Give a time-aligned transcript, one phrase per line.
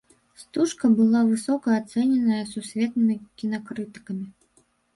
[0.43, 4.27] Стужка была высока ацэненая сусветнымі кінакрытыкамі.